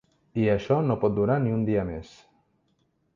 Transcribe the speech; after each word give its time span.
I 0.43 0.45
això 0.53 0.77
no 0.85 0.95
pot 1.03 1.15
durar 1.19 1.37
ni 1.43 1.53
un 1.59 1.67
dia 1.69 1.83
més. 1.91 2.15